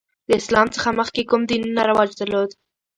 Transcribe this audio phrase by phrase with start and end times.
[0.27, 2.49] د اسلام څخه مخکې کوم دینونه رواج درلود؟